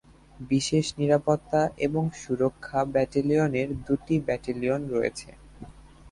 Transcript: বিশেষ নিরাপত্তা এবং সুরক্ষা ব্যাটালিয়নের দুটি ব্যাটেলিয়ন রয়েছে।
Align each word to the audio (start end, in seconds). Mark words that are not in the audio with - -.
বিশেষ 0.49 0.85
নিরাপত্তা 0.99 1.61
এবং 1.85 2.03
সুরক্ষা 2.15 2.79
ব্যাটালিয়নের 2.93 3.69
দুটি 3.85 4.15
ব্যাটেলিয়ন 4.27 4.81
রয়েছে। 4.87 5.29